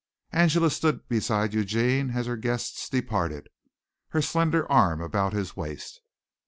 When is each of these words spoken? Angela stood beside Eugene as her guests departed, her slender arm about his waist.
Angela 0.31 0.71
stood 0.71 1.07
beside 1.07 1.53
Eugene 1.53 2.09
as 2.15 2.25
her 2.25 2.35
guests 2.35 2.89
departed, 2.89 3.49
her 4.09 4.21
slender 4.23 4.65
arm 4.71 4.99
about 4.99 5.31
his 5.33 5.55
waist. 5.55 6.01